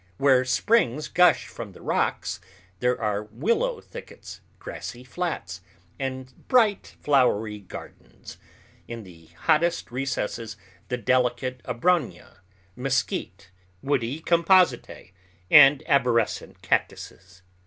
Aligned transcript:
Where 0.17 0.43
springs 0.45 1.07
gush 1.07 1.45
from 1.45 1.73
the 1.73 1.81
rocks 1.83 2.39
there 2.79 2.99
are 2.99 3.25
willow 3.25 3.81
thickets, 3.81 4.41
grassy 4.57 5.03
flats, 5.03 5.61
and 5.99 6.33
bright, 6.47 6.95
flowery 6.99 7.59
gardens, 7.59 8.39
and 8.89 9.01
in 9.05 9.05
the 9.05 9.27
hottest 9.41 9.91
recesses 9.91 10.57
the 10.87 10.97
delicate 10.97 11.61
abronia, 11.65 12.37
mesquite, 12.75 13.51
woody 13.83 14.21
compositae, 14.21 15.11
and 15.51 15.83
arborescent 15.87 16.63
cactuses. 16.63 17.43